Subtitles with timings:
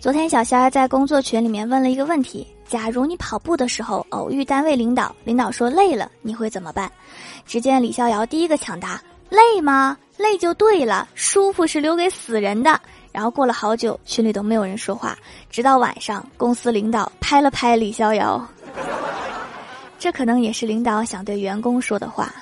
[0.00, 6.90] 昨天小仙儿在工作群里面问了一个问题假如你跑步的时候偶遇单位领导领导说累了你会怎么办？
[7.44, 9.98] 只见李逍遥第一个抢答累吗？
[10.16, 12.80] 累就对了舒服是留给死人的。
[13.12, 15.18] 然后过了好久群里都没有人说话
[15.50, 18.42] 直到晚上公司领导拍了拍李逍遥。
[19.98, 22.32] 这可能也是领导想对员工说的话。